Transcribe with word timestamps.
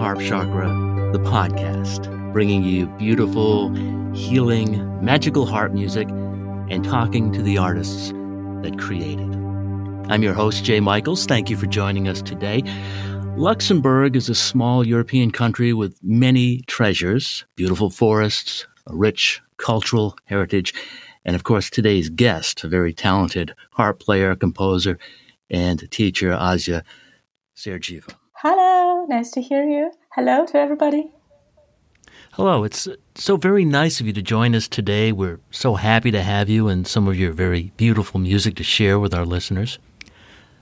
Harp 0.00 0.18
Chakra, 0.18 0.68
the 1.12 1.18
podcast, 1.18 2.32
bringing 2.32 2.64
you 2.64 2.86
beautiful, 2.86 3.68
healing, 4.14 5.04
magical 5.04 5.44
harp 5.44 5.72
music 5.72 6.08
and 6.08 6.82
talking 6.82 7.30
to 7.34 7.42
the 7.42 7.58
artists 7.58 8.08
that 8.62 8.78
create 8.78 9.20
it. 9.20 9.36
I'm 10.08 10.22
your 10.22 10.32
host, 10.32 10.64
Jay 10.64 10.80
Michaels. 10.80 11.26
Thank 11.26 11.50
you 11.50 11.56
for 11.58 11.66
joining 11.66 12.08
us 12.08 12.22
today. 12.22 12.62
Luxembourg 13.36 14.16
is 14.16 14.30
a 14.30 14.34
small 14.34 14.86
European 14.86 15.30
country 15.30 15.74
with 15.74 15.98
many 16.02 16.62
treasures, 16.62 17.44
beautiful 17.54 17.90
forests, 17.90 18.66
a 18.86 18.96
rich 18.96 19.42
cultural 19.58 20.16
heritage, 20.24 20.72
and 21.26 21.36
of 21.36 21.44
course, 21.44 21.68
today's 21.68 22.08
guest, 22.08 22.64
a 22.64 22.68
very 22.68 22.94
talented 22.94 23.54
harp 23.72 24.00
player, 24.00 24.34
composer, 24.34 24.98
and 25.50 25.90
teacher, 25.90 26.30
Asya 26.30 26.84
Sergieva. 27.54 28.14
Hello, 28.42 29.04
nice 29.04 29.30
to 29.32 29.42
hear 29.42 29.64
you. 29.64 29.92
Hello 30.14 30.46
to 30.46 30.56
everybody. 30.56 31.12
Hello, 32.32 32.64
it's 32.64 32.88
so 33.14 33.36
very 33.36 33.66
nice 33.66 34.00
of 34.00 34.06
you 34.06 34.14
to 34.14 34.22
join 34.22 34.54
us 34.54 34.66
today. 34.66 35.12
We're 35.12 35.40
so 35.50 35.74
happy 35.74 36.10
to 36.10 36.22
have 36.22 36.48
you 36.48 36.66
and 36.66 36.86
some 36.86 37.06
of 37.06 37.18
your 37.18 37.32
very 37.32 37.70
beautiful 37.76 38.18
music 38.18 38.54
to 38.54 38.64
share 38.64 38.98
with 38.98 39.12
our 39.12 39.26
listeners. 39.26 39.78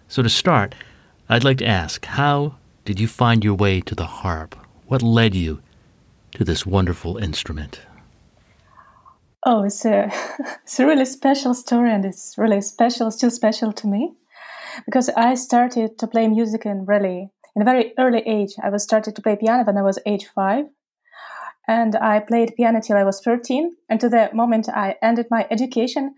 So, 0.08 0.24
to 0.24 0.28
start, 0.28 0.74
I'd 1.28 1.44
like 1.44 1.58
to 1.58 1.68
ask 1.68 2.04
how 2.04 2.56
did 2.84 2.98
you 2.98 3.06
find 3.06 3.44
your 3.44 3.54
way 3.54 3.80
to 3.82 3.94
the 3.94 4.06
harp? 4.06 4.56
What 4.88 5.00
led 5.00 5.36
you 5.36 5.62
to 6.32 6.42
this 6.42 6.66
wonderful 6.66 7.16
instrument? 7.18 7.82
Oh, 9.46 9.62
it's 9.62 9.84
a, 9.84 10.10
it's 10.64 10.80
a 10.80 10.84
really 10.84 11.04
special 11.04 11.54
story, 11.54 11.92
and 11.92 12.04
it's 12.04 12.34
really 12.36 12.60
special, 12.60 13.12
still 13.12 13.30
special 13.30 13.72
to 13.74 13.86
me, 13.86 14.14
because 14.84 15.10
I 15.10 15.36
started 15.36 15.96
to 15.98 16.08
play 16.08 16.26
music 16.26 16.66
in 16.66 16.84
really 16.84 17.30
in 17.58 17.62
a 17.62 17.64
very 17.64 17.92
early 17.98 18.22
age. 18.24 18.54
I 18.62 18.70
was 18.70 18.84
started 18.84 19.16
to 19.16 19.22
play 19.22 19.34
piano 19.34 19.64
when 19.64 19.76
I 19.76 19.82
was 19.82 19.98
age 20.06 20.26
five, 20.32 20.66
and 21.66 21.96
I 21.96 22.20
played 22.20 22.54
piano 22.56 22.80
till 22.80 22.96
I 22.96 23.02
was 23.02 23.20
13. 23.20 23.74
And 23.88 23.98
to 24.00 24.08
the 24.08 24.30
moment 24.32 24.68
I 24.68 24.94
ended 25.02 25.26
my 25.28 25.44
education, 25.50 26.14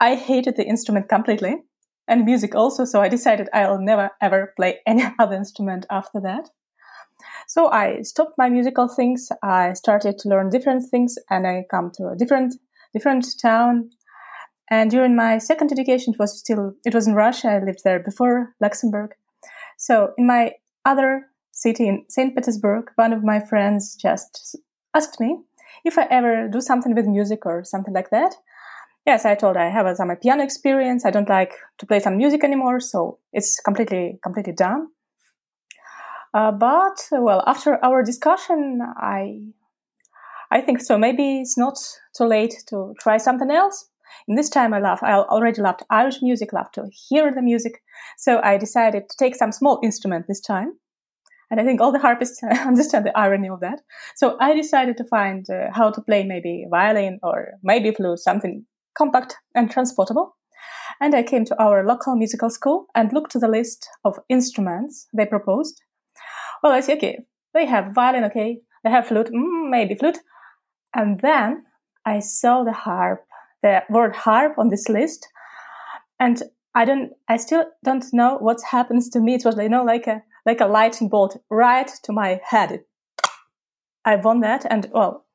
I 0.00 0.16
hated 0.16 0.56
the 0.56 0.66
instrument 0.66 1.08
completely 1.08 1.54
and 2.08 2.24
music 2.24 2.56
also. 2.56 2.84
So 2.84 3.00
I 3.00 3.08
decided 3.08 3.48
I'll 3.54 3.80
never 3.80 4.10
ever 4.20 4.52
play 4.56 4.80
any 4.86 5.04
other 5.20 5.36
instrument 5.36 5.86
after 5.88 6.20
that. 6.20 6.50
So 7.46 7.68
I 7.68 8.02
stopped 8.02 8.36
my 8.36 8.48
musical 8.48 8.88
things. 8.88 9.30
I 9.40 9.74
started 9.74 10.18
to 10.18 10.28
learn 10.28 10.50
different 10.50 10.90
things 10.90 11.16
and 11.30 11.46
I 11.46 11.64
come 11.70 11.92
to 11.94 12.08
a 12.08 12.16
different, 12.16 12.56
different 12.92 13.24
town. 13.40 13.90
And 14.68 14.90
during 14.90 15.14
my 15.14 15.38
second 15.38 15.70
education, 15.70 16.14
it 16.14 16.18
was 16.18 16.36
still, 16.36 16.72
it 16.84 16.92
was 16.92 17.06
in 17.06 17.14
Russia. 17.14 17.50
I 17.50 17.64
lived 17.64 17.84
there 17.84 18.00
before 18.00 18.56
Luxembourg. 18.60 19.14
So 19.78 20.12
in 20.18 20.26
my 20.26 20.52
other 20.84 21.26
city 21.52 21.88
in 21.88 22.04
St. 22.08 22.34
Petersburg, 22.34 22.90
one 22.96 23.12
of 23.12 23.22
my 23.22 23.40
friends 23.40 23.94
just 23.94 24.56
asked 24.94 25.20
me 25.20 25.38
if 25.84 25.98
I 25.98 26.06
ever 26.10 26.48
do 26.48 26.60
something 26.60 26.94
with 26.94 27.06
music 27.06 27.46
or 27.46 27.64
something 27.64 27.94
like 27.94 28.10
that. 28.10 28.34
Yes, 29.06 29.24
I 29.24 29.34
told 29.34 29.56
her 29.56 29.62
I 29.62 29.68
have 29.68 29.96
some 29.96 30.14
piano 30.16 30.44
experience. 30.44 31.04
I 31.04 31.10
don't 31.10 31.28
like 31.28 31.54
to 31.78 31.86
play 31.86 31.98
some 31.98 32.16
music 32.16 32.44
anymore, 32.44 32.78
so 32.78 33.18
it's 33.32 33.58
completely, 33.58 34.20
completely 34.22 34.52
done. 34.52 34.88
Uh, 36.34 36.52
but 36.52 37.08
well, 37.10 37.42
after 37.46 37.84
our 37.84 38.02
discussion, 38.02 38.80
I, 38.96 39.40
I 40.50 40.60
think 40.60 40.80
so. 40.80 40.96
Maybe 40.96 41.40
it's 41.40 41.58
not 41.58 41.78
too 42.16 42.24
late 42.24 42.54
to 42.68 42.94
try 43.00 43.16
something 43.18 43.50
else. 43.50 43.88
In 44.28 44.36
this 44.36 44.48
time, 44.48 44.74
I 44.74 44.78
love. 44.78 45.00
I 45.02 45.14
already 45.14 45.60
loved 45.60 45.82
Irish 45.90 46.22
music, 46.22 46.52
loved 46.52 46.74
to 46.74 46.88
hear 47.08 47.32
the 47.32 47.42
music. 47.42 47.82
So 48.18 48.40
I 48.42 48.56
decided 48.56 49.08
to 49.08 49.16
take 49.16 49.34
some 49.34 49.52
small 49.52 49.80
instrument 49.82 50.26
this 50.28 50.40
time. 50.40 50.74
And 51.50 51.60
I 51.60 51.64
think 51.64 51.80
all 51.80 51.92
the 51.92 51.98
harpists 51.98 52.42
understand 52.66 53.04
the 53.04 53.16
irony 53.16 53.48
of 53.48 53.60
that. 53.60 53.82
So 54.16 54.36
I 54.40 54.54
decided 54.54 54.96
to 54.96 55.04
find 55.04 55.44
uh, 55.50 55.70
how 55.72 55.90
to 55.90 56.00
play 56.00 56.24
maybe 56.24 56.66
violin 56.70 57.18
or 57.22 57.52
maybe 57.62 57.92
flute, 57.92 58.20
something 58.20 58.64
compact 58.96 59.36
and 59.54 59.70
transportable. 59.70 60.36
And 61.00 61.14
I 61.14 61.22
came 61.22 61.44
to 61.46 61.62
our 61.62 61.84
local 61.84 62.16
musical 62.16 62.50
school 62.50 62.86
and 62.94 63.12
looked 63.12 63.32
to 63.32 63.38
the 63.38 63.48
list 63.48 63.88
of 64.04 64.18
instruments 64.28 65.08
they 65.14 65.26
proposed. 65.26 65.82
Well, 66.62 66.72
I 66.72 66.80
see, 66.80 66.94
okay, 66.94 67.18
they 67.54 67.66
have 67.66 67.94
violin, 67.94 68.24
okay, 68.24 68.60
they 68.84 68.90
have 68.90 69.06
flute, 69.06 69.28
mm, 69.28 69.70
maybe 69.70 69.94
flute. 69.94 70.18
And 70.94 71.20
then 71.20 71.64
I 72.06 72.20
saw 72.20 72.64
the 72.64 72.72
harp, 72.72 73.24
the 73.62 73.82
word 73.88 74.16
harp 74.16 74.58
on 74.58 74.68
this 74.68 74.88
list. 74.88 75.28
And 76.18 76.42
I 76.74 76.84
don't, 76.84 77.12
I 77.28 77.36
still 77.36 77.66
don't 77.84 78.04
know 78.12 78.38
what 78.38 78.60
happens 78.70 79.08
to 79.10 79.20
me. 79.20 79.34
It 79.34 79.44
was, 79.44 79.56
you 79.56 79.68
know, 79.68 79.84
like 79.84 80.06
a, 80.06 80.22
like 80.46 80.60
a 80.60 80.66
lightning 80.66 81.08
bolt 81.08 81.36
right 81.50 81.90
to 82.04 82.12
my 82.12 82.40
head. 82.44 82.84
I 84.04 84.16
won 84.16 84.40
that. 84.40 84.66
And 84.68 84.90
well, 84.92 85.26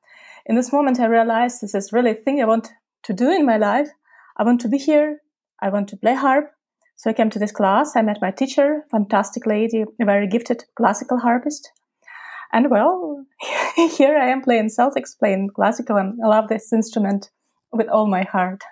in 0.45 0.55
this 0.55 0.71
moment, 0.71 0.99
I 0.99 1.05
realized 1.05 1.61
this 1.61 1.75
is 1.75 1.93
really 1.93 2.11
a 2.11 2.15
thing 2.15 2.41
I 2.41 2.45
want 2.45 2.69
to 3.03 3.13
do 3.13 3.29
in 3.29 3.45
my 3.45 3.57
life. 3.57 3.89
I 4.37 4.43
want 4.43 4.61
to 4.61 4.69
be 4.69 4.77
here. 4.77 5.19
I 5.61 5.69
want 5.69 5.87
to 5.89 5.97
play 5.97 6.15
harp. 6.15 6.51
So 6.95 7.09
I 7.09 7.13
came 7.13 7.29
to 7.29 7.39
this 7.39 7.51
class. 7.51 7.95
I 7.95 8.01
met 8.01 8.21
my 8.21 8.31
teacher, 8.31 8.85
fantastic 8.91 9.45
lady, 9.45 9.85
a 10.01 10.05
very 10.05 10.27
gifted 10.27 10.65
classical 10.75 11.19
harpist. 11.19 11.69
And 12.51 12.71
well, 12.71 13.25
here 13.75 14.17
I 14.17 14.29
am 14.29 14.41
playing 14.41 14.69
Celtics, 14.69 15.17
playing 15.17 15.49
classical, 15.55 15.97
and 15.97 16.19
I 16.23 16.27
love 16.27 16.47
this 16.47 16.73
instrument 16.73 17.29
with 17.71 17.87
all 17.87 18.07
my 18.07 18.23
heart. 18.23 18.63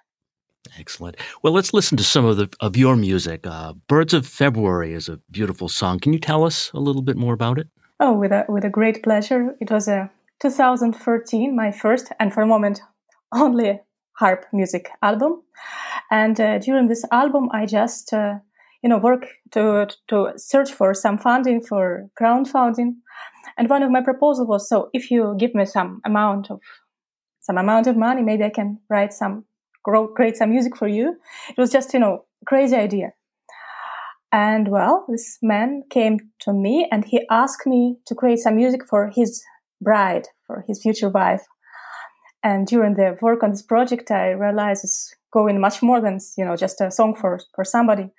Excellent. 0.79 1.17
Well, 1.43 1.53
let's 1.53 1.73
listen 1.73 1.97
to 1.97 2.03
some 2.03 2.25
of 2.25 2.37
the 2.37 2.49
of 2.59 2.75
your 2.75 2.95
music. 2.95 3.45
Uh, 3.45 3.73
"Birds 3.87 4.13
of 4.13 4.25
February" 4.25 4.93
is 4.93 5.07
a 5.09 5.19
beautiful 5.31 5.69
song. 5.69 5.99
Can 5.99 6.13
you 6.13 6.19
tell 6.19 6.43
us 6.43 6.71
a 6.73 6.79
little 6.79 7.01
bit 7.01 7.17
more 7.17 7.33
about 7.33 7.59
it? 7.59 7.67
Oh, 7.99 8.13
with 8.13 8.31
a 8.31 8.45
with 8.49 8.65
a 8.65 8.69
great 8.69 9.03
pleasure. 9.03 9.55
It 9.61 9.71
was 9.71 9.87
a 9.87 10.09
2013, 10.41 11.55
my 11.55 11.71
first 11.71 12.11
and 12.19 12.33
for 12.33 12.41
a 12.41 12.47
moment 12.47 12.81
only 13.31 13.79
harp 14.13 14.45
music 14.51 14.89
album. 15.01 15.41
And 16.11 16.39
uh, 16.39 16.59
during 16.59 16.87
this 16.87 17.05
album, 17.11 17.49
I 17.51 17.65
just 17.65 18.13
uh, 18.13 18.35
you 18.81 18.89
know 18.89 18.97
work 18.97 19.27
to 19.51 19.87
to 20.07 20.33
search 20.37 20.71
for 20.71 20.93
some 20.93 21.17
funding 21.17 21.61
for 21.61 22.09
crowdfunding. 22.19 22.95
And 23.57 23.69
one 23.69 23.83
of 23.83 23.91
my 23.91 24.01
proposals 24.01 24.47
was 24.47 24.67
so 24.67 24.89
if 24.93 25.11
you 25.11 25.35
give 25.37 25.55
me 25.55 25.65
some 25.65 26.01
amount 26.05 26.51
of 26.51 26.59
some 27.45 27.57
amount 27.57 27.87
of 27.87 27.95
money, 27.95 28.23
maybe 28.23 28.43
I 28.43 28.49
can 28.49 28.79
write 28.89 29.13
some 29.13 29.45
create 30.15 30.35
some 30.35 30.49
music 30.49 30.75
for 30.75 30.87
you. 30.87 31.15
It 31.49 31.57
was 31.59 31.71
just, 31.71 31.93
you 31.93 31.99
know, 31.99 32.25
crazy 32.47 32.75
idea. 32.75 33.13
And 34.31 34.67
well, 34.67 35.05
this 35.07 35.37
man 35.41 35.83
came 35.89 36.17
to 36.41 36.53
me 36.53 36.87
and 36.91 37.05
he 37.05 37.25
asked 37.29 37.67
me 37.67 37.97
to 38.07 38.15
create 38.15 38.39
some 38.39 38.55
music 38.55 38.81
for 38.89 39.11
his 39.15 39.43
bride, 39.79 40.27
for 40.47 40.65
his 40.67 40.81
future 40.81 41.09
wife. 41.09 41.43
And 42.43 42.67
during 42.67 42.95
the 42.95 43.17
work 43.21 43.43
on 43.43 43.51
this 43.51 43.61
project, 43.61 44.11
I 44.11 44.31
realized 44.31 44.83
it's 44.83 45.15
going 45.31 45.59
much 45.61 45.81
more 45.81 46.01
than, 46.01 46.19
you 46.37 46.45
know, 46.45 46.55
just 46.55 46.81
a 46.81 46.91
song 46.91 47.15
for, 47.15 47.39
for 47.55 47.63
somebody. 47.63 48.09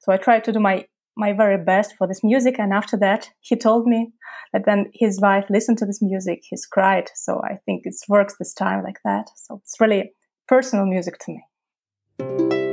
So 0.00 0.12
I 0.12 0.16
tried 0.16 0.44
to 0.44 0.52
do 0.52 0.60
my, 0.60 0.86
my 1.16 1.32
very 1.32 1.62
best 1.62 1.94
for 1.96 2.06
this 2.06 2.22
music. 2.22 2.58
And 2.58 2.72
after 2.72 2.96
that, 2.98 3.30
he 3.40 3.56
told 3.56 3.86
me 3.86 4.12
that 4.52 4.66
when 4.66 4.90
his 4.92 5.20
wife 5.20 5.46
listened 5.48 5.78
to 5.78 5.86
this 5.86 6.02
music, 6.02 6.42
he's 6.48 6.66
cried. 6.66 7.10
So 7.14 7.40
I 7.42 7.58
think 7.64 7.82
it 7.84 7.94
works 8.08 8.36
this 8.38 8.52
time 8.52 8.84
like 8.84 9.00
that. 9.04 9.30
So 9.36 9.60
it's 9.62 9.80
really 9.80 10.12
personal 10.46 10.86
music 10.86 11.18
to 11.20 11.32
me. 11.32 12.65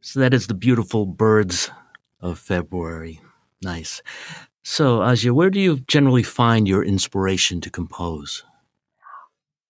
So 0.00 0.20
that 0.20 0.32
is 0.32 0.46
the 0.46 0.54
beautiful 0.54 1.04
birds 1.06 1.70
of 2.20 2.38
February. 2.38 3.20
Nice. 3.62 4.02
So, 4.62 5.00
Asya, 5.00 5.32
where 5.32 5.50
do 5.50 5.60
you 5.60 5.80
generally 5.80 6.22
find 6.22 6.66
your 6.66 6.84
inspiration 6.84 7.60
to 7.62 7.70
compose? 7.70 8.44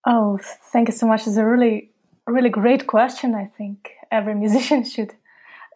Oh, 0.05 0.39
thank 0.71 0.87
you 0.87 0.93
so 0.93 1.07
much. 1.07 1.27
It's 1.27 1.37
a 1.37 1.45
really, 1.45 1.91
really 2.25 2.49
great 2.49 2.87
question. 2.87 3.35
I 3.35 3.51
think 3.57 3.91
every 4.11 4.35
musician 4.43 4.83
should 4.83 5.13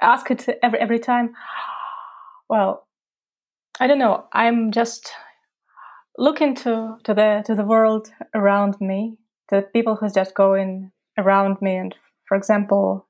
ask 0.02 0.32
it 0.32 0.48
every 0.62 0.80
every 0.80 1.00
time. 1.00 1.34
Well, 2.50 2.88
I 3.80 3.88
don't 3.88 4.00
know. 4.00 4.26
I'm 4.32 4.72
just 4.72 5.12
looking 6.18 6.56
to 6.56 6.98
to 7.04 7.14
the 7.14 7.44
to 7.46 7.56
the 7.56 7.66
world 7.66 8.12
around 8.34 8.80
me, 8.80 9.18
the 9.50 9.62
people 9.62 9.96
who's 9.96 10.14
just 10.14 10.34
going 10.34 10.92
around 11.18 11.62
me, 11.62 11.76
and 11.76 11.96
for 12.28 12.36
example, 12.38 13.08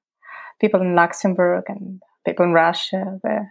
people 0.59 0.81
in 0.81 0.95
Luxembourg 0.95 1.65
and 1.67 2.01
people 2.25 2.45
in 2.45 2.53
Russia. 2.53 3.19
The 3.23 3.47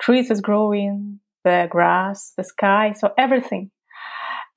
trees 0.00 0.30
is 0.30 0.40
growing, 0.40 1.20
the 1.44 1.68
grass, 1.70 2.32
the 2.36 2.44
sky, 2.44 2.92
so 2.92 3.12
everything. 3.18 3.70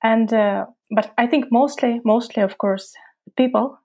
And 0.02 0.32
uh, 0.32 0.66
but 0.94 1.12
I 1.18 1.26
think 1.26 1.46
mostly, 1.50 2.00
mostly, 2.04 2.42
of 2.42 2.58
course, 2.58 2.94
people, 3.36 3.78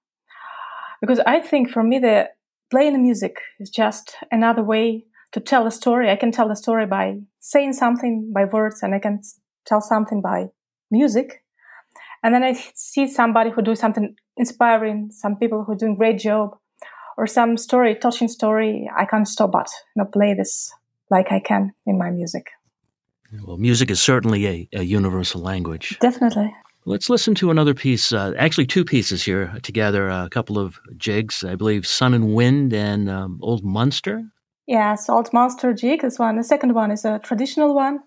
because 1.01 1.19
I 1.25 1.39
think 1.39 1.69
for 1.69 1.83
me 1.83 1.99
the 1.99 2.29
playing 2.71 2.93
the 2.93 2.99
music 2.99 3.37
is 3.59 3.69
just 3.69 4.15
another 4.31 4.63
way 4.63 5.05
to 5.31 5.39
tell 5.39 5.67
a 5.67 5.71
story. 5.71 6.09
I 6.09 6.15
can 6.15 6.31
tell 6.31 6.51
a 6.51 6.55
story 6.55 6.85
by 6.85 7.19
saying 7.39 7.73
something 7.73 8.31
by 8.33 8.45
words, 8.45 8.83
and 8.83 8.93
I 8.93 8.99
can 8.99 9.21
tell 9.65 9.81
something 9.81 10.21
by 10.21 10.47
music. 10.91 11.43
And 12.23 12.33
then 12.33 12.43
I 12.43 12.53
see 12.73 13.07
somebody 13.07 13.49
who 13.49 13.61
do 13.61 13.75
something 13.75 14.15
inspiring, 14.37 15.09
some 15.11 15.35
people 15.35 15.63
who 15.63 15.73
are 15.73 15.77
doing 15.77 15.95
great 15.95 16.19
job, 16.19 16.55
or 17.17 17.27
some 17.27 17.57
story, 17.57 17.95
touching 17.95 18.27
story. 18.27 18.89
I 18.95 19.05
can't 19.05 19.27
stop 19.27 19.51
but 19.51 19.69
you 19.95 20.03
know, 20.03 20.09
play 20.09 20.33
this 20.33 20.71
like 21.09 21.31
I 21.31 21.39
can 21.39 21.73
in 21.85 21.97
my 21.97 22.09
music. 22.09 22.49
Well, 23.45 23.57
music 23.57 23.89
is 23.89 24.01
certainly 24.01 24.47
a, 24.47 24.69
a 24.73 24.83
universal 24.83 25.41
language. 25.41 25.97
Definitely. 25.99 26.53
Let's 26.85 27.09
listen 27.09 27.33
to 27.35 27.49
another 27.49 27.73
piece, 27.73 28.11
uh, 28.11 28.33
actually, 28.37 28.67
two 28.67 28.83
pieces 28.83 29.23
here 29.23 29.53
together, 29.63 30.09
a 30.09 30.27
couple 30.29 30.59
of 30.59 30.79
jigs, 30.97 31.43
I 31.43 31.55
believe 31.55 31.87
Sun 31.87 32.13
and 32.13 32.35
Wind 32.35 32.73
and 32.73 33.09
um, 33.09 33.39
Old 33.41 33.63
Munster. 33.63 34.25
Yes, 34.67 35.09
Old 35.09 35.31
Munster 35.31 35.73
jig 35.73 36.03
is 36.03 36.19
one. 36.19 36.35
The 36.35 36.43
second 36.43 36.73
one 36.73 36.91
is 36.91 37.05
a 37.05 37.19
traditional 37.19 37.73
one. 37.73 37.99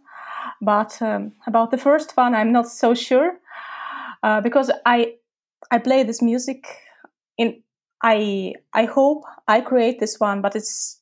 But 0.61 1.01
um, 1.01 1.33
about 1.47 1.71
the 1.71 1.79
first 1.79 2.17
one, 2.17 2.35
I'm 2.35 2.53
not 2.53 2.69
so 2.69 2.95
sure 2.95 3.39
uh, 4.23 4.41
because 4.41 4.71
I 4.85 5.15
I 5.71 5.79
play 5.79 6.03
this 6.03 6.23
music 6.23 6.67
in 7.37 7.63
I 8.07 8.55
I 8.73 8.85
hope 8.85 9.25
I 9.49 9.61
create 9.61 9.99
this 9.99 10.21
one, 10.21 10.41
but 10.41 10.55
it's 10.55 11.01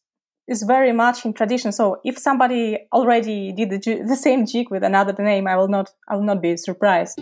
is 0.49 0.63
very 0.63 0.93
much 0.93 1.25
in 1.27 1.35
tradition. 1.35 1.71
So 1.71 2.01
if 2.03 2.19
somebody 2.19 2.79
already 2.93 3.53
did 3.53 3.71
the, 3.71 4.03
the 4.09 4.17
same 4.17 4.47
jig 4.47 4.71
with 4.71 4.83
another 4.83 5.13
name, 5.23 5.47
I 5.47 5.57
will 5.57 5.69
not 5.69 5.91
I 6.09 6.17
will 6.17 6.25
not 6.25 6.41
be 6.41 6.57
surprised. 6.57 7.19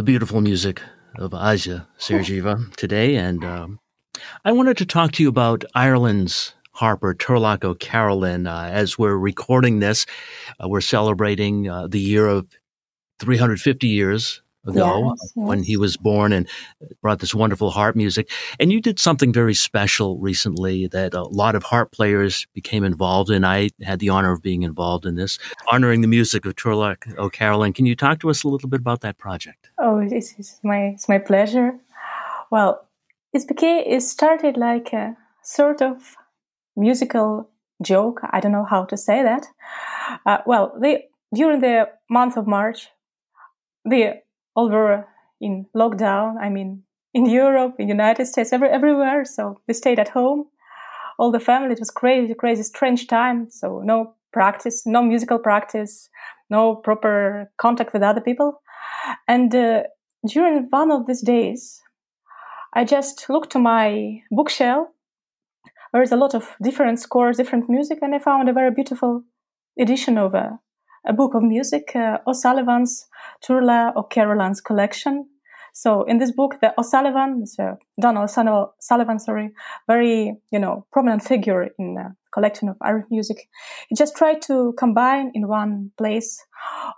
The 0.00 0.04
beautiful 0.04 0.40
music 0.40 0.80
of 1.16 1.32
Asya 1.32 1.86
Sergieva 1.98 2.74
today. 2.76 3.16
And 3.16 3.44
um, 3.44 3.80
I 4.46 4.52
wanted 4.52 4.78
to 4.78 4.86
talk 4.86 5.12
to 5.12 5.22
you 5.22 5.28
about 5.28 5.62
Ireland's 5.74 6.54
harper, 6.72 7.14
Turlough 7.14 7.62
O'Carolan. 7.62 8.46
Uh, 8.46 8.70
as 8.72 8.98
we're 8.98 9.18
recording 9.18 9.80
this, 9.80 10.06
uh, 10.58 10.70
we're 10.70 10.80
celebrating 10.80 11.68
uh, 11.68 11.86
the 11.86 12.00
year 12.00 12.26
of 12.28 12.48
350 13.18 13.88
years 13.88 14.40
ago 14.66 15.14
yes, 15.20 15.32
when 15.34 15.62
he 15.62 15.76
was 15.76 15.96
born 15.96 16.32
and 16.32 16.48
brought 17.00 17.20
this 17.20 17.34
wonderful 17.34 17.70
harp 17.70 17.96
music. 17.96 18.30
And 18.58 18.72
you 18.72 18.80
did 18.80 18.98
something 18.98 19.32
very 19.32 19.54
special 19.54 20.18
recently 20.18 20.86
that 20.88 21.14
a 21.14 21.22
lot 21.22 21.54
of 21.54 21.62
harp 21.62 21.92
players 21.92 22.46
became 22.54 22.84
involved 22.84 23.30
in. 23.30 23.44
I 23.44 23.70
had 23.82 24.00
the 24.00 24.10
honor 24.10 24.32
of 24.32 24.42
being 24.42 24.62
involved 24.62 25.06
in 25.06 25.16
this, 25.16 25.38
honoring 25.70 26.00
the 26.00 26.08
music 26.08 26.44
of 26.44 26.56
Turlough 26.56 26.96
O'Carolan. 27.18 27.72
Can 27.72 27.86
you 27.86 27.96
talk 27.96 28.20
to 28.20 28.30
us 28.30 28.44
a 28.44 28.48
little 28.48 28.68
bit 28.68 28.80
about 28.80 29.00
that 29.00 29.18
project? 29.18 29.70
Oh, 29.78 29.98
it's, 29.98 30.34
it's 30.38 30.60
my 30.62 30.92
it's 30.94 31.08
my 31.08 31.18
pleasure. 31.18 31.78
Well, 32.50 32.86
it's 33.32 33.44
became 33.44 33.84
it 33.86 34.02
started 34.02 34.56
like 34.56 34.92
a 34.92 35.16
sort 35.42 35.80
of 35.80 36.16
musical 36.76 37.48
joke. 37.82 38.20
I 38.30 38.40
don't 38.40 38.52
know 38.52 38.64
how 38.64 38.84
to 38.86 38.96
say 38.96 39.22
that. 39.22 39.46
Uh, 40.26 40.38
well, 40.46 40.74
they, 40.78 41.08
during 41.32 41.60
the 41.60 41.88
month 42.08 42.36
of 42.36 42.46
March, 42.46 42.88
the 43.84 44.20
were 44.68 45.06
in 45.40 45.66
lockdown. 45.74 46.36
I 46.40 46.48
mean, 46.48 46.82
in 47.14 47.26
Europe, 47.26 47.76
in 47.78 47.88
United 47.88 48.26
States, 48.26 48.52
every, 48.52 48.68
everywhere. 48.68 49.24
So 49.24 49.60
we 49.66 49.74
stayed 49.74 49.98
at 49.98 50.08
home. 50.08 50.46
All 51.18 51.30
the 51.30 51.40
family. 51.40 51.72
It 51.72 51.78
was 51.78 51.90
crazy, 51.90 52.34
crazy, 52.34 52.62
strange 52.62 53.06
time. 53.06 53.48
So 53.50 53.82
no 53.84 54.14
practice, 54.32 54.86
no 54.86 55.02
musical 55.02 55.38
practice, 55.38 56.08
no 56.48 56.76
proper 56.76 57.50
contact 57.58 57.92
with 57.92 58.02
other 58.02 58.20
people. 58.20 58.62
And 59.28 59.54
uh, 59.54 59.82
during 60.26 60.66
one 60.70 60.90
of 60.90 61.06
these 61.06 61.22
days, 61.22 61.80
I 62.72 62.84
just 62.84 63.28
looked 63.28 63.50
to 63.52 63.58
my 63.58 64.22
bookshelf. 64.30 64.88
There's 65.92 66.12
a 66.12 66.16
lot 66.16 66.34
of 66.34 66.54
different 66.62 67.00
scores, 67.00 67.36
different 67.36 67.68
music, 67.68 67.98
and 68.00 68.14
I 68.14 68.20
found 68.20 68.48
a 68.48 68.52
very 68.52 68.70
beautiful 68.70 69.24
edition 69.78 70.18
of 70.18 70.34
a, 70.34 70.60
a 71.06 71.12
book 71.12 71.34
of 71.34 71.42
music, 71.42 71.92
uh, 71.94 72.18
O'Sullivan's 72.26 73.06
Turlough 73.46 73.96
O'Carolan's 73.96 74.60
collection. 74.60 75.26
So 75.72 76.02
in 76.02 76.18
this 76.18 76.32
book, 76.32 76.56
the 76.60 76.74
O'Sullivan, 76.78 77.46
so 77.46 77.76
Donal 78.00 78.26
Sullivan, 78.28 79.18
sorry, 79.18 79.50
very, 79.86 80.34
you 80.50 80.58
know, 80.58 80.86
prominent 80.92 81.22
figure 81.22 81.68
in 81.78 81.96
collection 82.32 82.68
of 82.68 82.76
Irish 82.82 83.06
music. 83.10 83.48
He 83.88 83.94
just 83.96 84.16
tried 84.16 84.42
to 84.42 84.74
combine 84.78 85.30
in 85.34 85.48
one 85.48 85.92
place 85.96 86.42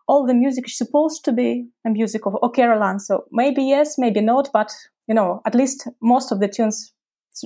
all 0.09 0.27
the 0.27 0.35
music 0.35 0.69
supposed 0.69 1.25
to 1.25 1.33
be 1.33 1.69
the 1.85 1.91
music 1.91 2.27
of 2.27 2.37
O'Carolan. 2.43 2.99
So 2.99 3.25
maybe 3.31 3.63
yes, 3.63 3.99
maybe 3.99 4.21
not, 4.21 4.49
but, 4.53 4.73
you 5.07 5.15
know, 5.15 5.43
at 5.47 5.55
least 5.55 5.89
most 6.01 6.33
of 6.33 6.41
the 6.41 6.49
tunes 6.49 6.93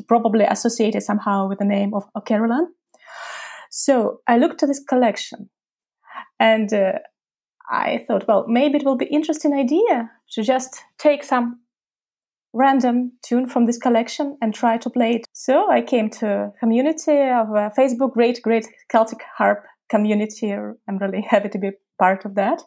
probably 0.09 0.45
associated 0.45 1.03
somehow 1.03 1.49
with 1.49 1.59
the 1.59 1.65
name 1.65 1.93
of 1.95 2.05
O'Carolan. 2.17 2.69
So 3.71 4.21
I 4.27 4.39
looked 4.39 4.63
at 4.63 4.69
this 4.69 4.83
collection 4.83 5.51
and 6.39 6.73
uh, 6.73 6.93
I 7.71 8.05
thought, 8.07 8.27
well, 8.29 8.47
maybe 8.49 8.79
it 8.79 8.85
will 8.85 8.97
be 8.97 9.07
interesting 9.07 9.53
idea 9.53 10.11
to 10.33 10.43
just 10.43 10.83
take 10.99 11.25
some 11.25 11.61
random 12.53 13.13
tune 13.23 13.47
from 13.47 13.67
this 13.67 13.79
collection 13.79 14.39
and 14.41 14.55
try 14.55 14.79
to 14.79 14.89
play 14.89 15.17
it. 15.17 15.27
So 15.33 15.71
I 15.71 15.83
came 15.83 16.09
to 16.21 16.53
community 16.59 17.21
of 17.21 17.51
uh, 17.51 17.71
Facebook, 17.77 18.13
great, 18.13 18.41
great 18.43 18.67
Celtic 18.89 19.19
harp 19.37 19.65
community. 19.91 20.53
I'm 20.53 20.99
really 20.99 21.21
happy 21.29 21.49
to 21.51 21.59
be 21.59 21.71
part 21.99 22.25
of 22.25 22.35
that. 22.35 22.63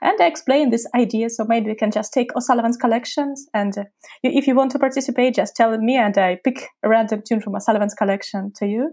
And 0.00 0.20
I 0.20 0.26
explained 0.26 0.72
this 0.72 0.86
idea. 0.94 1.30
So 1.30 1.44
maybe 1.44 1.68
we 1.68 1.74
can 1.74 1.90
just 1.90 2.12
take 2.12 2.34
O'Sullivan's 2.36 2.76
collections. 2.76 3.46
And 3.54 3.76
uh, 3.76 3.84
if 4.22 4.46
you 4.46 4.54
want 4.54 4.72
to 4.72 4.78
participate, 4.78 5.34
just 5.34 5.56
tell 5.56 5.76
me 5.78 5.96
and 5.96 6.16
I 6.16 6.38
pick 6.42 6.68
a 6.82 6.88
random 6.88 7.22
tune 7.26 7.40
from 7.40 7.56
O'Sullivan's 7.56 7.94
collection 7.94 8.52
to 8.56 8.66
you. 8.66 8.92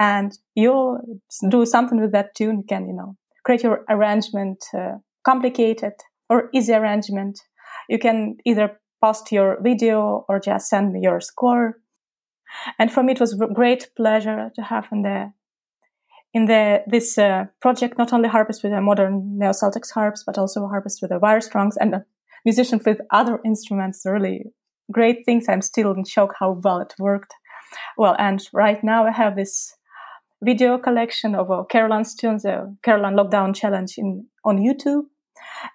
And 0.00 0.32
you'll 0.54 1.00
do 1.48 1.64
something 1.64 2.00
with 2.00 2.12
that 2.12 2.34
tune. 2.34 2.58
You 2.58 2.64
can, 2.68 2.88
you 2.88 2.94
know, 2.94 3.16
create 3.44 3.62
your 3.62 3.84
arrangement 3.88 4.64
uh, 4.76 4.94
complicated 5.24 5.92
or 6.28 6.50
easy 6.52 6.72
arrangement. 6.72 7.38
You 7.88 7.98
can 7.98 8.36
either 8.44 8.80
post 9.02 9.32
your 9.32 9.58
video 9.62 10.24
or 10.28 10.40
just 10.40 10.68
send 10.68 10.92
me 10.92 11.00
your 11.02 11.20
score. 11.20 11.78
And 12.78 12.90
for 12.90 13.02
me, 13.02 13.12
it 13.12 13.20
was 13.20 13.38
a 13.38 13.46
great 13.46 13.90
pleasure 13.96 14.50
to 14.54 14.62
have 14.62 14.88
in 14.92 15.02
the 15.02 15.32
in 16.32 16.46
the 16.46 16.82
this 16.86 17.16
uh, 17.16 17.44
project 17.60 17.96
not 17.96 18.12
only 18.12 18.28
harpists 18.28 18.62
with 18.62 18.72
a 18.72 18.80
modern 18.80 19.38
neo 19.38 19.52
Celtic 19.52 19.84
harps, 19.94 20.24
but 20.26 20.38
also 20.38 20.66
harpists 20.66 21.00
with 21.00 21.10
the 21.10 21.18
wire 21.18 21.40
strongs 21.40 21.76
and 21.76 22.04
musicians 22.44 22.84
with 22.84 23.00
other 23.10 23.40
instruments. 23.44 24.02
Really 24.04 24.44
great 24.90 25.24
things. 25.24 25.48
I'm 25.48 25.62
still 25.62 25.92
in 25.92 26.04
shock 26.04 26.34
how 26.38 26.60
well 26.62 26.80
it 26.80 26.94
worked. 26.98 27.34
Well, 27.96 28.16
and 28.18 28.40
right 28.52 28.82
now 28.82 29.06
I 29.06 29.12
have 29.12 29.36
this 29.36 29.74
video 30.42 30.78
collection 30.78 31.34
of 31.34 31.50
uh, 31.50 31.64
Carolan's 31.64 32.14
tunes, 32.14 32.42
the 32.42 32.76
Carolan 32.82 33.14
Lockdown 33.14 33.54
Challenge 33.54 33.98
in 33.98 34.26
on 34.44 34.58
YouTube, 34.58 35.04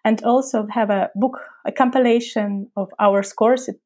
and 0.04 0.24
also 0.24 0.68
have 0.68 0.90
a 0.90 1.10
book, 1.16 1.40
a 1.66 1.72
compilation 1.72 2.70
of 2.76 2.92
our 3.00 3.24
scores. 3.24 3.68
It 3.68 3.80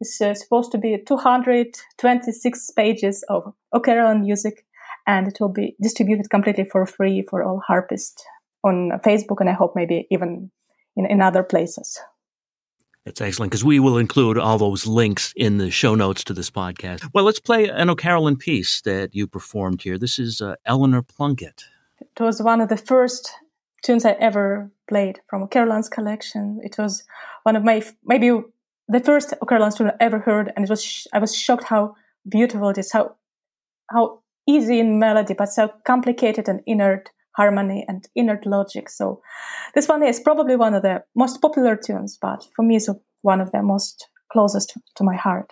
is 0.00 0.20
uh, 0.20 0.34
supposed 0.34 0.72
to 0.72 0.78
be 0.78 0.98
226 1.06 2.70
pages 2.72 3.24
of 3.28 3.52
O'Carolan 3.72 4.22
music, 4.22 4.64
and 5.06 5.28
it 5.28 5.38
will 5.40 5.52
be 5.52 5.76
distributed 5.80 6.30
completely 6.30 6.64
for 6.64 6.86
free 6.86 7.24
for 7.28 7.42
all 7.42 7.60
harpists 7.66 8.24
on 8.62 8.90
Facebook, 9.04 9.40
and 9.40 9.48
I 9.48 9.54
hope 9.54 9.72
maybe 9.74 10.06
even 10.10 10.50
in, 10.96 11.06
in 11.06 11.20
other 11.20 11.42
places. 11.42 11.98
That's 13.04 13.20
excellent 13.20 13.50
because 13.50 13.64
we 13.64 13.80
will 13.80 13.96
include 13.96 14.36
all 14.36 14.58
those 14.58 14.86
links 14.86 15.32
in 15.34 15.56
the 15.56 15.70
show 15.70 15.94
notes 15.94 16.22
to 16.24 16.34
this 16.34 16.50
podcast. 16.50 17.08
Well, 17.14 17.24
let's 17.24 17.40
play 17.40 17.68
an 17.68 17.88
O'Carolan 17.88 18.36
piece 18.36 18.82
that 18.82 19.14
you 19.14 19.26
performed 19.26 19.82
here. 19.82 19.96
This 19.96 20.18
is 20.18 20.42
uh, 20.42 20.56
Eleanor 20.66 21.02
Plunkett. 21.02 21.64
It 22.00 22.20
was 22.20 22.42
one 22.42 22.60
of 22.60 22.68
the 22.68 22.76
first 22.76 23.32
tunes 23.82 24.04
I 24.04 24.12
ever 24.12 24.70
played 24.86 25.20
from 25.28 25.42
O'Carolan's 25.42 25.88
collection. 25.88 26.60
It 26.62 26.76
was 26.76 27.04
one 27.44 27.56
of 27.56 27.64
my 27.64 27.82
maybe 28.04 28.38
the 28.88 29.00
first 29.00 29.32
O'Carolan's 29.40 29.76
tune 29.76 29.88
I 29.88 29.94
ever 30.00 30.18
heard, 30.18 30.52
and 30.54 30.64
it 30.64 30.70
was 30.70 30.84
sh- 30.84 31.06
I 31.12 31.18
was 31.18 31.34
shocked 31.34 31.64
how 31.64 31.94
beautiful 32.28 32.68
it 32.68 32.78
is, 32.78 32.92
how 32.92 33.16
how 33.90 34.20
easy 34.46 34.78
in 34.78 34.98
melody, 34.98 35.32
but 35.32 35.48
so 35.48 35.72
complicated 35.84 36.48
and 36.48 36.60
inert 36.66 37.10
harmony 37.36 37.84
and 37.88 38.06
inert 38.14 38.46
logic. 38.46 38.88
So 38.88 39.22
this 39.74 39.88
one 39.88 40.02
is 40.02 40.20
probably 40.20 40.56
one 40.56 40.74
of 40.74 40.82
the 40.82 41.04
most 41.14 41.40
popular 41.40 41.76
tunes, 41.76 42.18
but 42.20 42.44
for 42.54 42.62
me, 42.62 42.76
it's 42.76 42.88
one 43.22 43.40
of 43.40 43.52
the 43.52 43.62
most 43.62 44.08
closest 44.32 44.74
to 44.96 45.04
my 45.04 45.16
heart. 45.16 45.50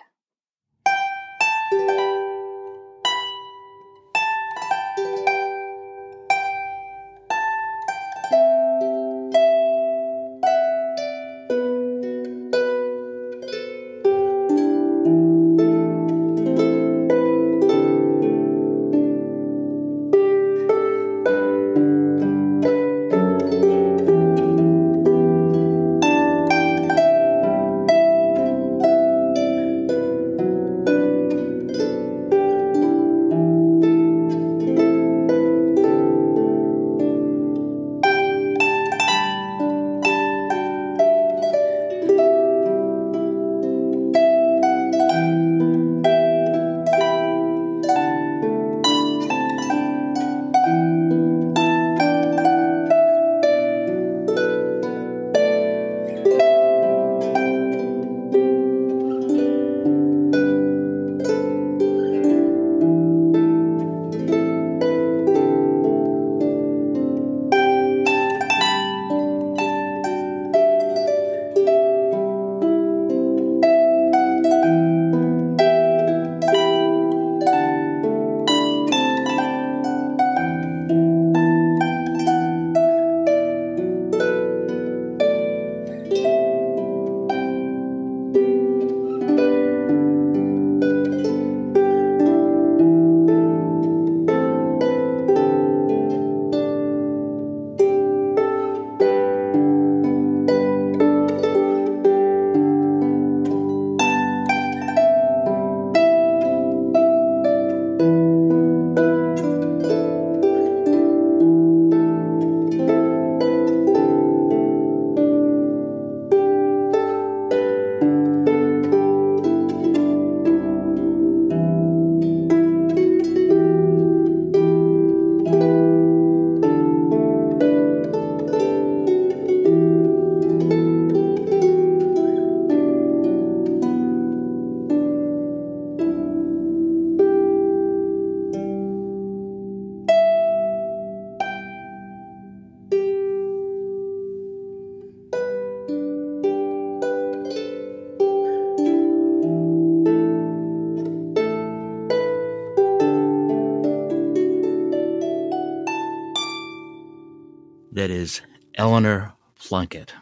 Eleanor 158.79 159.33
Plunkett. 159.59 160.13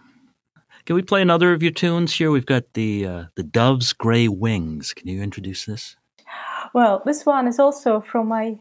Can 0.86 0.96
we 0.96 1.04
play 1.04 1.22
another 1.22 1.54
of 1.54 1.62
your 1.62 1.72
tunes 1.72 2.16
here? 2.16 2.32
We've 2.32 2.46
got 2.46 2.74
the 2.74 3.06
uh, 3.06 3.24
the 3.36 3.44
Dove's 3.44 3.94
Gray 3.94 4.28
Wings. 4.28 4.96
Can 4.96 5.08
you 5.08 5.22
introduce 5.22 5.66
this? 5.66 5.96
Well, 6.74 7.04
this 7.06 7.24
one 7.24 7.48
is 7.48 7.60
also 7.60 8.02
from 8.02 8.28
my 8.28 8.56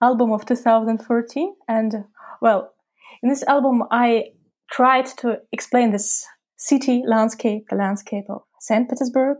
album 0.00 0.30
of 0.30 0.46
2014, 0.46 1.56
and 1.66 2.04
well, 2.40 2.72
in 3.20 3.30
this 3.30 3.42
album 3.48 3.82
I 3.90 4.26
tried 4.70 5.06
to 5.18 5.40
explain 5.50 5.90
this 5.90 6.24
city 6.56 7.02
landscape, 7.04 7.66
the 7.68 7.74
landscape 7.76 8.26
of 8.28 8.42
St. 8.60 8.88
Petersburg, 8.88 9.38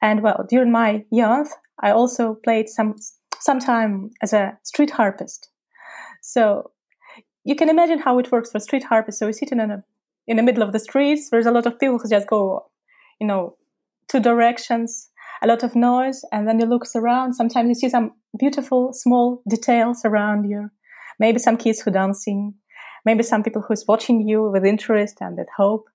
and 0.00 0.22
well, 0.22 0.46
during 0.48 0.72
my 0.72 1.04
youth, 1.10 1.52
I 1.82 1.90
also 1.90 2.38
played 2.42 2.70
some 2.70 2.96
some 3.40 3.58
time 3.58 4.10
as 4.22 4.32
a 4.32 4.58
street 4.62 4.92
harpist. 4.92 5.50
So 6.22 6.70
you 7.48 7.56
can 7.56 7.70
imagine 7.70 7.98
how 7.98 8.18
it 8.18 8.30
works 8.30 8.50
for 8.52 8.60
street 8.60 8.84
harpist. 8.84 9.18
So 9.18 9.26
we 9.26 9.32
sit 9.32 9.52
in 9.52 9.58
a 9.58 9.82
in 10.26 10.36
the 10.36 10.42
middle 10.42 10.62
of 10.62 10.72
the 10.74 10.78
streets. 10.78 11.30
There's 11.30 11.46
a 11.46 11.50
lot 11.50 11.64
of 11.64 11.78
people 11.80 11.98
who 11.98 12.08
just 12.08 12.26
go, 12.26 12.66
you 13.18 13.26
know, 13.26 13.56
two 14.08 14.20
directions, 14.20 15.08
a 15.42 15.46
lot 15.46 15.62
of 15.62 15.74
noise, 15.74 16.20
and 16.30 16.46
then 16.46 16.60
you 16.60 16.66
look 16.66 16.84
around. 16.94 17.32
Sometimes 17.32 17.68
you 17.70 17.74
see 17.74 17.88
some 17.88 18.12
beautiful 18.38 18.92
small 18.92 19.42
details 19.48 20.02
around 20.04 20.44
you. 20.50 20.68
Maybe 21.18 21.38
some 21.38 21.56
kids 21.56 21.80
who 21.80 21.90
dancing, 21.90 22.52
maybe 23.06 23.22
some 23.22 23.42
people 23.42 23.62
who's 23.66 23.86
watching 23.88 24.28
you 24.28 24.50
with 24.52 24.66
interest 24.66 25.16
and 25.22 25.38
with 25.38 25.48
hope, 25.56 25.86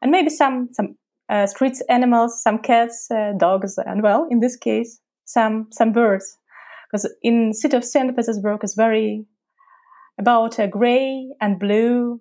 and 0.00 0.10
maybe 0.10 0.30
some 0.30 0.70
some 0.72 0.96
uh, 1.28 1.46
streets 1.46 1.82
animals, 1.90 2.42
some 2.42 2.58
cats, 2.60 3.08
uh, 3.10 3.32
dogs, 3.36 3.76
and 3.76 4.02
well, 4.02 4.26
in 4.30 4.40
this 4.40 4.56
case, 4.56 5.00
some 5.26 5.66
some 5.70 5.92
birds, 5.92 6.38
because 6.86 7.04
in 7.22 7.52
city 7.52 7.76
of 7.76 7.84
Saint 7.84 8.16
Petersburg 8.16 8.64
is 8.64 8.74
very 8.74 9.26
about 10.18 10.58
uh, 10.58 10.66
gray 10.66 11.30
and 11.40 11.58
blue 11.58 12.20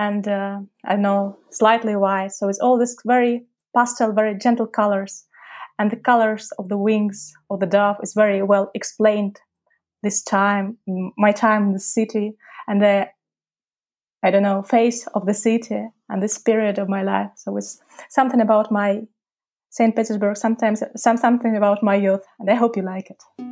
and 0.00 0.26
uh, 0.26 0.60
I 0.84 0.96
know 0.96 1.38
slightly 1.50 1.94
white. 1.94 2.32
So 2.32 2.48
it's 2.48 2.58
all 2.58 2.78
this 2.78 2.96
very 3.04 3.44
pastel, 3.76 4.12
very 4.12 4.34
gentle 4.34 4.66
colors, 4.66 5.26
and 5.78 5.90
the 5.90 5.96
colors 5.96 6.50
of 6.58 6.68
the 6.68 6.78
wings 6.78 7.32
of 7.50 7.60
the 7.60 7.66
dove 7.66 7.96
is 8.02 8.14
very 8.14 8.42
well 8.42 8.70
explained. 8.74 9.40
This 10.02 10.22
time, 10.22 10.78
my 11.18 11.32
time 11.32 11.64
in 11.64 11.72
the 11.74 11.80
city, 11.80 12.36
and 12.66 12.80
the 12.80 13.08
I 14.22 14.30
don't 14.30 14.42
know 14.42 14.62
face 14.62 15.06
of 15.14 15.26
the 15.26 15.34
city 15.34 15.88
and 16.08 16.22
this 16.22 16.38
period 16.38 16.78
of 16.78 16.88
my 16.88 17.02
life. 17.02 17.30
So 17.36 17.56
it's 17.56 17.80
something 18.08 18.40
about 18.40 18.72
my 18.72 19.02
Saint 19.70 19.94
Petersburg. 19.94 20.36
Sometimes 20.36 20.82
some 20.96 21.18
something 21.18 21.56
about 21.56 21.82
my 21.82 21.96
youth, 21.96 22.24
and 22.38 22.50
I 22.50 22.54
hope 22.54 22.76
you 22.76 22.82
like 22.82 23.10
it. 23.10 23.49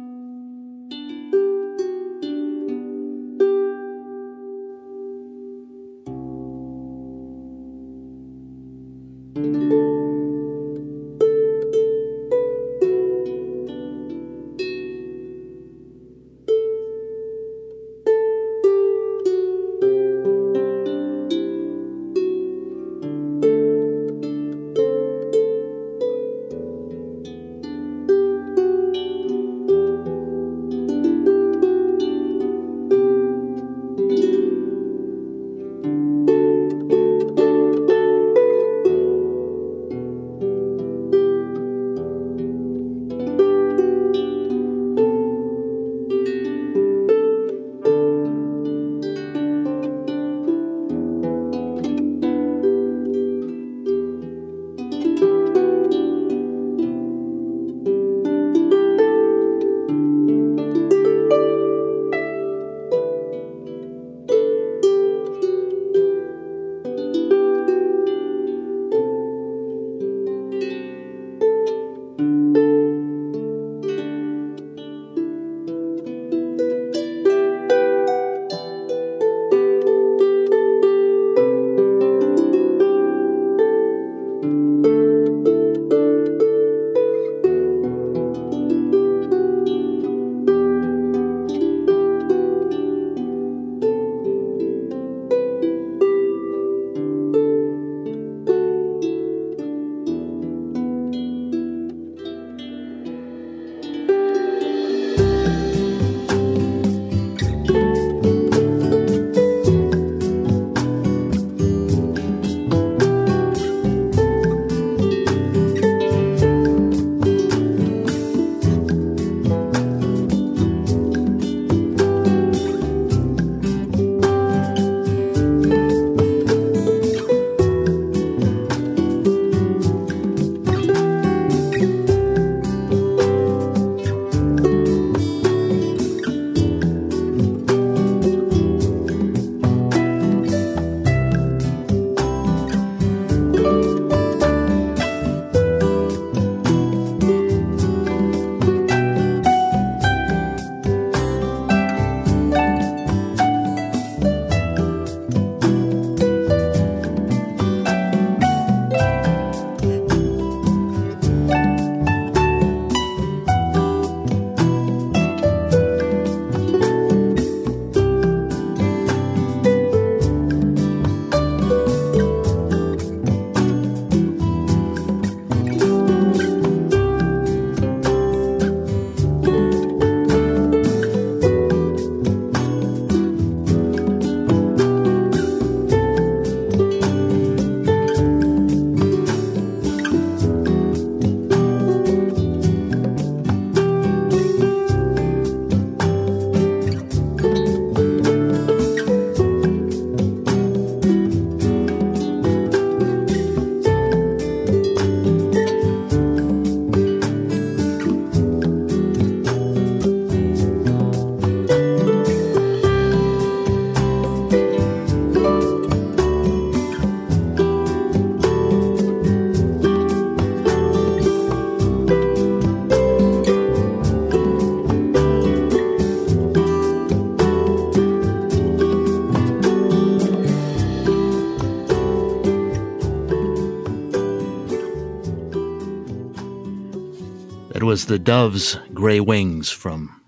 Was 237.99 238.07
the 238.07 238.17
Dove's 238.17 238.79
Gray 238.95 239.19
Wings 239.19 239.71
from 239.71 240.23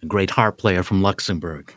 a 0.00 0.06
great 0.06 0.30
harp 0.30 0.58
player 0.58 0.84
from 0.84 1.02
Luxembourg. 1.02 1.74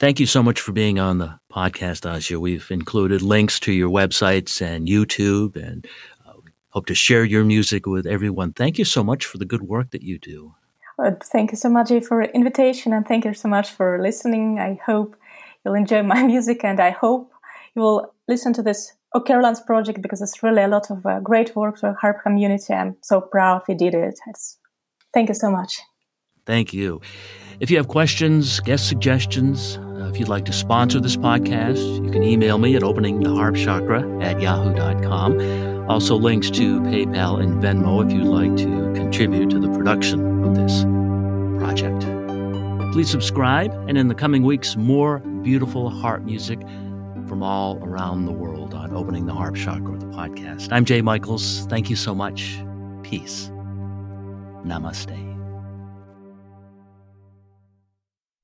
Thank 0.00 0.18
you 0.18 0.26
so 0.26 0.42
much 0.42 0.60
for 0.60 0.72
being 0.72 0.98
on 0.98 1.18
the 1.18 1.38
podcast, 1.52 2.02
Asya. 2.04 2.38
We've 2.38 2.68
included 2.68 3.22
links 3.22 3.60
to 3.60 3.70
your 3.70 3.88
websites 3.88 4.60
and 4.60 4.88
YouTube 4.88 5.54
and 5.54 5.86
uh, 6.26 6.32
hope 6.70 6.86
to 6.86 6.96
share 6.96 7.22
your 7.22 7.44
music 7.44 7.86
with 7.86 8.08
everyone. 8.08 8.54
Thank 8.54 8.76
you 8.76 8.84
so 8.84 9.04
much 9.04 9.24
for 9.24 9.38
the 9.38 9.44
good 9.44 9.62
work 9.62 9.92
that 9.92 10.02
you 10.02 10.18
do. 10.18 10.52
Well, 10.98 11.16
thank 11.22 11.52
you 11.52 11.56
so 11.56 11.68
much 11.68 11.92
for 12.08 12.24
invitation 12.24 12.92
and 12.92 13.06
thank 13.06 13.24
you 13.24 13.34
so 13.34 13.48
much 13.48 13.70
for 13.70 14.02
listening. 14.02 14.58
I 14.58 14.80
hope 14.84 15.14
you'll 15.64 15.74
enjoy 15.74 16.02
my 16.02 16.22
music 16.32 16.64
and 16.64 16.80
I 16.80 16.90
hope 16.90 17.30
you 17.76 17.82
will 17.82 18.12
listen 18.26 18.52
to 18.54 18.64
this 18.64 18.94
O'Carolan's 19.14 19.60
project 19.60 20.02
because 20.02 20.20
it's 20.20 20.42
really 20.42 20.62
a 20.62 20.68
lot 20.68 20.90
of 20.90 21.04
uh, 21.06 21.20
great 21.20 21.56
work 21.56 21.78
for 21.78 21.90
the 21.90 21.98
harp 21.98 22.22
community. 22.22 22.74
I'm 22.74 22.96
so 23.02 23.20
proud 23.20 23.62
we 23.68 23.74
did 23.74 23.94
it. 23.94 24.18
It's, 24.26 24.58
thank 25.14 25.28
you 25.28 25.34
so 25.34 25.50
much. 25.50 25.80
Thank 26.44 26.72
you. 26.72 27.00
If 27.60 27.70
you 27.70 27.76
have 27.76 27.88
questions, 27.88 28.60
guest 28.60 28.88
suggestions, 28.88 29.78
uh, 29.78 30.10
if 30.10 30.18
you'd 30.18 30.28
like 30.28 30.44
to 30.46 30.52
sponsor 30.52 31.00
this 31.00 31.16
podcast, 31.16 32.04
you 32.04 32.10
can 32.10 32.22
email 32.22 32.58
me 32.58 32.76
at 32.76 32.82
openingtheharpchakra 32.82 34.24
at 34.24 34.40
yahoo.com. 34.40 35.88
Also, 35.90 36.16
links 36.16 36.50
to 36.50 36.80
PayPal 36.82 37.42
and 37.42 37.62
Venmo 37.62 38.04
if 38.04 38.12
you'd 38.12 38.24
like 38.24 38.56
to 38.56 38.92
contribute 38.94 39.50
to 39.50 39.58
the 39.58 39.68
production 39.68 40.44
of 40.44 40.54
this 40.54 40.84
project. 41.58 42.02
Please 42.92 43.10
subscribe, 43.10 43.72
and 43.88 43.98
in 43.98 44.08
the 44.08 44.14
coming 44.14 44.42
weeks, 44.42 44.76
more 44.76 45.18
beautiful 45.42 45.90
harp 45.90 46.22
music 46.22 46.60
from 47.28 47.42
all 47.42 47.78
around 47.82 48.24
the 48.24 48.32
world 48.32 48.72
on 48.74 48.94
Opening 48.94 49.26
the 49.26 49.34
Harp 49.34 49.54
Chakra, 49.54 49.98
the 49.98 50.06
podcast. 50.06 50.68
I'm 50.72 50.84
Jay 50.84 51.02
Michaels. 51.02 51.66
Thank 51.66 51.90
you 51.90 51.96
so 51.96 52.14
much. 52.14 52.58
Peace. 53.02 53.50
Namaste. 54.64 55.27